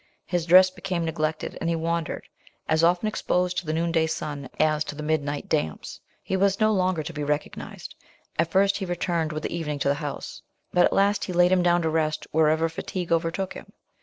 His 0.25 0.47
dress 0.47 0.71
became 0.71 1.05
neglected, 1.05 1.59
and 1.61 1.69
he 1.69 1.75
wandered, 1.75 2.27
as 2.67 2.83
often 2.83 3.07
exposed 3.07 3.59
to 3.59 3.67
the 3.67 3.71
noon 3.73 3.91
day 3.91 4.07
sun 4.07 4.49
as 4.59 4.83
to 4.85 4.95
the 4.95 5.03
midnight 5.03 5.47
damps. 5.47 5.99
He 6.23 6.35
was 6.35 6.59
no 6.59 6.73
longer 6.73 7.03
to 7.03 7.13
be 7.13 7.23
recognized; 7.23 7.93
at 8.39 8.49
first 8.49 8.77
he 8.79 8.85
returned 8.85 9.31
with 9.31 9.43
the 9.43 9.55
evening 9.55 9.77
to 9.77 9.89
the 9.89 9.93
house; 10.01 10.41
but 10.73 10.85
at 10.85 10.91
last 10.93 11.25
he 11.25 11.33
laid 11.33 11.51
him 11.51 11.61
down 11.61 11.83
to 11.83 11.89
rest 11.91 12.25
wherever 12.31 12.67
fatigue 12.67 13.11
overtook 13.11 13.53
him. 13.53 13.73